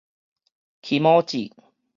[0.81, 1.51] 起毛字